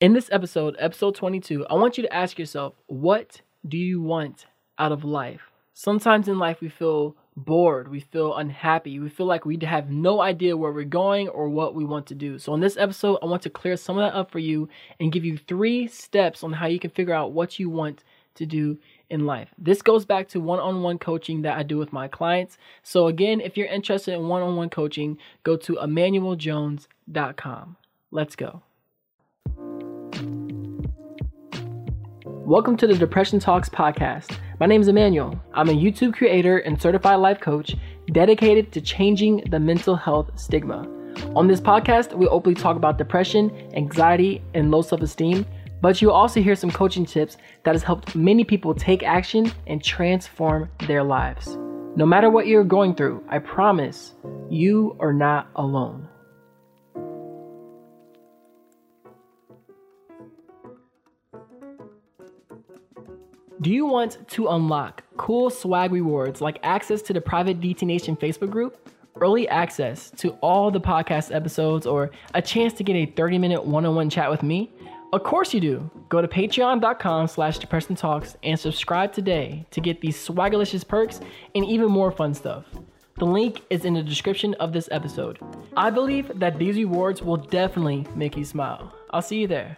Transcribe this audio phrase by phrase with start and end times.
[0.00, 4.46] In this episode, episode 22, I want you to ask yourself, what do you want
[4.78, 5.50] out of life?
[5.74, 10.22] Sometimes in life we feel bored, we feel unhappy, we feel like we have no
[10.22, 12.38] idea where we're going or what we want to do.
[12.38, 15.12] So, in this episode, I want to clear some of that up for you and
[15.12, 18.02] give you three steps on how you can figure out what you want
[18.36, 18.78] to do
[19.10, 19.50] in life.
[19.58, 22.56] This goes back to one on one coaching that I do with my clients.
[22.82, 27.76] So, again, if you're interested in one on one coaching, go to emmanueljones.com.
[28.10, 28.62] Let's go.
[32.50, 34.36] Welcome to the Depression Talks podcast.
[34.58, 35.40] My name is Emmanuel.
[35.54, 37.76] I'm a YouTube creator and certified life coach
[38.10, 40.80] dedicated to changing the mental health stigma.
[41.36, 45.46] On this podcast, we openly talk about depression, anxiety, and low self esteem,
[45.80, 49.80] but you'll also hear some coaching tips that has helped many people take action and
[49.80, 51.56] transform their lives.
[51.94, 54.14] No matter what you're going through, I promise
[54.48, 56.08] you are not alone.
[63.62, 68.16] Do you want to unlock cool swag rewards like access to the private DT Nation
[68.16, 68.88] Facebook group,
[69.20, 73.62] early access to all the podcast episodes, or a chance to get a 30 minute
[73.62, 74.72] one on one chat with me?
[75.12, 75.90] Of course you do.
[76.08, 81.20] Go to patreon.com slash talks and subscribe today to get these swagalicious perks
[81.54, 82.64] and even more fun stuff.
[83.18, 85.38] The link is in the description of this episode.
[85.76, 88.94] I believe that these rewards will definitely make you smile.
[89.10, 89.76] I'll see you there.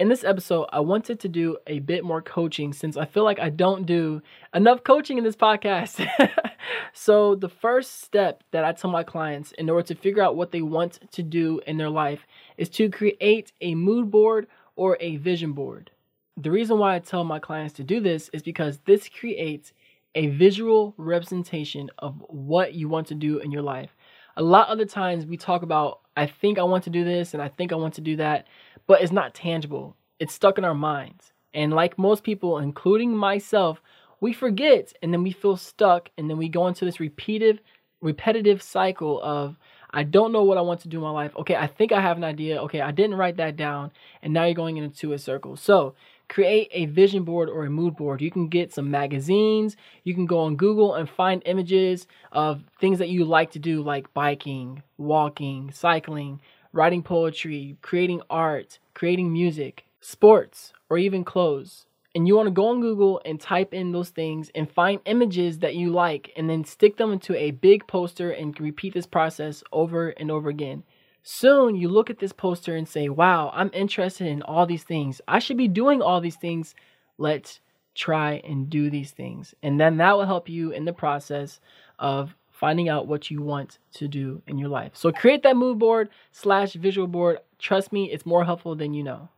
[0.00, 3.38] In this episode, I wanted to do a bit more coaching since I feel like
[3.38, 4.22] I don't do
[4.54, 6.08] enough coaching in this podcast.
[6.94, 10.52] so, the first step that I tell my clients in order to figure out what
[10.52, 15.18] they want to do in their life is to create a mood board or a
[15.18, 15.90] vision board.
[16.38, 19.74] The reason why I tell my clients to do this is because this creates
[20.14, 23.94] a visual representation of what you want to do in your life.
[24.38, 27.34] A lot of the times we talk about, I think I want to do this
[27.34, 28.46] and I think I want to do that
[28.86, 29.96] but it's not tangible.
[30.18, 31.32] It's stuck in our minds.
[31.54, 33.80] And like most people, including myself,
[34.20, 37.60] we forget and then we feel stuck and then we go into this repeated
[38.00, 39.56] repetitive cycle of
[39.92, 41.36] I don't know what I want to do in my life.
[41.36, 42.62] Okay, I think I have an idea.
[42.62, 43.90] Okay, I didn't write that down
[44.22, 45.56] and now you're going into a circle.
[45.56, 45.94] So,
[46.30, 48.22] create a vision board or a mood board.
[48.22, 53.00] You can get some magazines, you can go on Google and find images of things
[53.00, 56.40] that you like to do like biking, walking, cycling,
[56.72, 61.86] writing poetry, creating art, creating music, sports, or even clothes.
[62.14, 65.58] And you want to go on Google and type in those things and find images
[65.58, 69.62] that you like and then stick them into a big poster and repeat this process
[69.72, 70.84] over and over again.
[71.22, 75.20] Soon you look at this poster and say, Wow, I'm interested in all these things.
[75.28, 76.74] I should be doing all these things.
[77.18, 77.60] Let's
[77.94, 79.54] try and do these things.
[79.62, 81.60] And then that will help you in the process
[81.98, 84.92] of finding out what you want to do in your life.
[84.94, 87.38] So create that mood board slash visual board.
[87.58, 89.28] Trust me, it's more helpful than you know.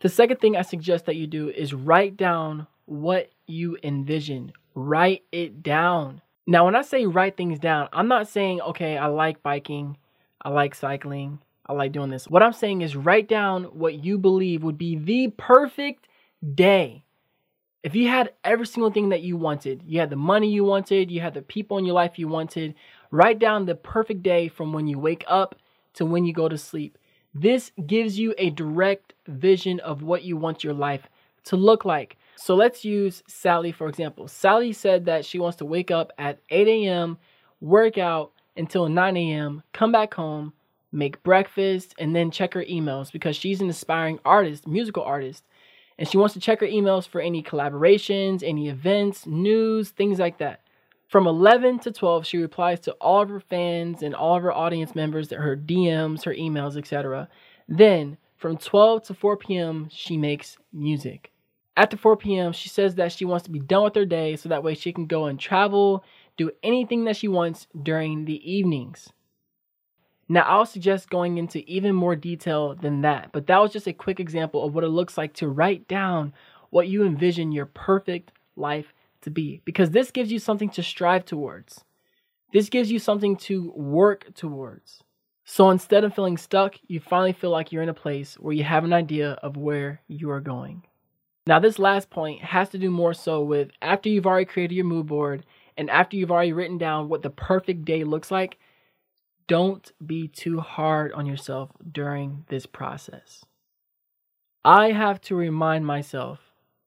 [0.00, 4.52] The second thing I suggest that you do is write down what you envision.
[4.74, 6.22] Write it down.
[6.46, 9.98] Now, when I say write things down, I'm not saying, okay, I like biking,
[10.42, 12.28] I like cycling, I like doing this.
[12.28, 16.08] What I'm saying is write down what you believe would be the perfect
[16.54, 17.04] day
[17.82, 21.10] if you had every single thing that you wanted, you had the money you wanted,
[21.10, 22.74] you had the people in your life you wanted,
[23.10, 25.54] write down the perfect day from when you wake up
[25.94, 26.98] to when you go to sleep.
[27.34, 31.08] This gives you a direct vision of what you want your life
[31.44, 32.16] to look like.
[32.36, 34.26] So let's use Sally for example.
[34.26, 37.18] Sally said that she wants to wake up at 8 a.m.,
[37.60, 40.52] work out until 9 a.m., come back home,
[40.92, 45.44] make breakfast, and then check her emails because she's an aspiring artist, musical artist
[45.98, 50.38] and she wants to check her emails for any collaborations, any events, news, things like
[50.38, 50.60] that.
[51.08, 54.52] From 11 to 12, she replies to all of her fans and all of her
[54.52, 57.28] audience members, her DMs, her emails, etc.
[57.66, 61.32] Then, from 12 to 4 p.m., she makes music.
[61.76, 64.48] After 4 p.m., she says that she wants to be done with her day so
[64.48, 66.04] that way she can go and travel,
[66.38, 69.10] do anything that she wants during the evenings.
[70.30, 73.92] Now, I'll suggest going into even more detail than that, but that was just a
[73.92, 76.32] quick example of what it looks like to write down
[76.70, 78.92] what you envision your perfect life
[79.22, 81.84] to be, because this gives you something to strive towards.
[82.52, 85.02] This gives you something to work towards.
[85.44, 88.64] So instead of feeling stuck, you finally feel like you're in a place where you
[88.64, 90.84] have an idea of where you are going.
[91.46, 94.84] Now, this last point has to do more so with after you've already created your
[94.84, 95.46] mood board
[95.78, 98.58] and after you've already written down what the perfect day looks like,
[99.46, 103.44] don't be too hard on yourself during this process.
[104.64, 106.40] I have to remind myself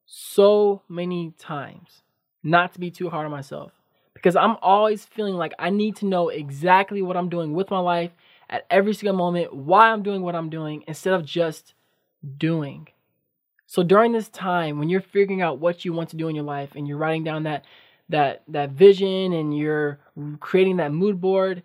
[0.04, 2.02] so many times
[2.42, 3.72] not to be too hard on myself
[4.14, 7.78] because I'm always feeling like I need to know exactly what I'm doing with my
[7.78, 8.10] life
[8.50, 11.72] at every single moment why I'm doing what I'm doing instead of just
[12.36, 12.88] doing.
[13.66, 16.44] So during this time when you're figuring out what you want to do in your
[16.44, 17.64] life and you're writing down that
[18.08, 19.98] that that vision and you're
[20.40, 21.62] creating that mood board,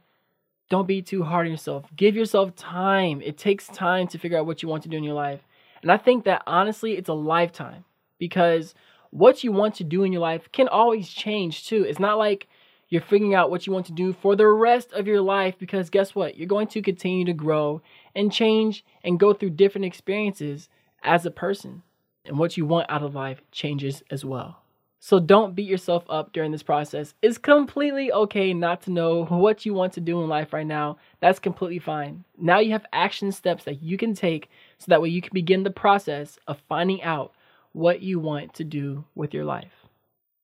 [0.69, 1.85] don't be too hard on yourself.
[1.95, 3.21] Give yourself time.
[3.21, 5.41] It takes time to figure out what you want to do in your life.
[5.81, 7.85] And I think that honestly, it's a lifetime
[8.17, 8.73] because
[9.11, 11.83] what you want to do in your life can always change too.
[11.83, 12.47] It's not like
[12.89, 15.89] you're figuring out what you want to do for the rest of your life because
[15.89, 16.37] guess what?
[16.37, 17.81] You're going to continue to grow
[18.15, 20.69] and change and go through different experiences
[21.03, 21.83] as a person.
[22.25, 24.61] And what you want out of life changes as well.
[24.99, 27.13] So don't beat yourself up during this process.
[27.21, 30.97] It's completely okay not to know what you want to do in life right now.
[31.19, 32.23] That's completely fine.
[32.37, 34.49] Now you have action steps that you can take
[34.79, 37.33] so that way you can begin the process of finding out
[37.73, 39.71] what you want to do with your life.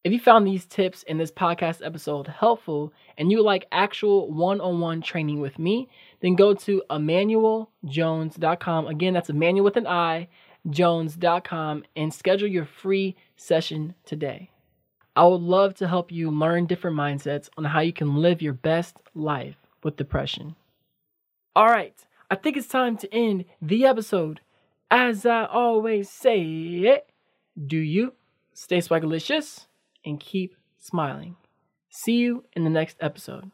[0.03, 4.59] If you found these tips in this podcast episode helpful and you like actual one
[4.59, 5.87] on one training with me,
[6.19, 8.87] then go to emmanueljones.com.
[8.87, 10.27] Again, that's Emmanuel with an I,
[10.69, 14.49] jones.com, and schedule your free session today.
[15.15, 18.53] I would love to help you learn different mindsets on how you can live your
[18.53, 20.55] best life with depression.
[21.55, 21.95] All right,
[22.31, 24.41] I think it's time to end the episode.
[24.89, 27.09] As I always say, it,
[27.67, 28.13] do you
[28.53, 29.67] stay swagalicious
[30.05, 31.35] and keep smiling.
[31.89, 33.51] See you in the next episode.